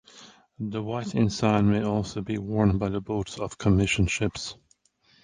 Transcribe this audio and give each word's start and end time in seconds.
The 0.57 0.81
White 0.81 1.13
Ensign 1.13 1.69
may 1.69 1.83
also 1.83 2.21
be 2.21 2.39
worn 2.39 2.79
by 2.79 2.89
the 2.89 2.99
boats 2.99 3.37
of 3.37 3.59
commissioned 3.59 4.09
ships. 4.09 4.55